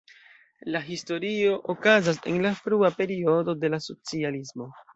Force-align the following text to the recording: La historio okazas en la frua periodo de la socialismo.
La 0.75 0.79
historio 0.85 1.59
okazas 1.75 2.19
en 2.33 2.41
la 2.47 2.55
frua 2.63 2.91
periodo 3.03 3.57
de 3.67 3.73
la 3.77 3.85
socialismo. 3.93 4.71